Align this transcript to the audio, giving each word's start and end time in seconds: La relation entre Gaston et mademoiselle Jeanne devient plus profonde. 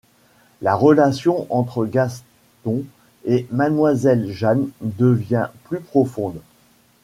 La 0.63 0.73
relation 0.73 1.45
entre 1.53 1.85
Gaston 1.85 2.81
et 3.23 3.45
mademoiselle 3.51 4.31
Jeanne 4.31 4.69
devient 4.81 5.49
plus 5.65 5.79
profonde. 5.79 6.39